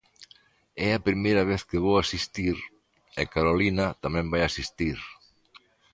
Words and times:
É 0.87 0.89
a 0.93 1.03
primeira 1.07 1.43
vez 1.51 1.61
que 1.69 1.83
vou 1.85 1.95
asistir 1.97 2.55
e 3.21 3.23
Carolina 3.33 3.85
tamén 4.03 4.27
vai 4.31 4.41
asistir. 4.45 4.97